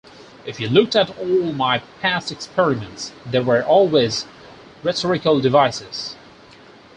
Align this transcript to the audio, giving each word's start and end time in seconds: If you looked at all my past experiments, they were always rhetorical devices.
If 0.47 0.59
you 0.59 0.67
looked 0.67 0.95
at 0.95 1.15
all 1.19 1.53
my 1.53 1.77
past 2.01 2.31
experiments, 2.31 3.11
they 3.23 3.37
were 3.39 3.61
always 3.63 4.25
rhetorical 4.81 5.39
devices. 5.39 6.15